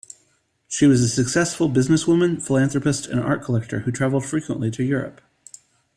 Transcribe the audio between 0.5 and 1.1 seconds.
She was a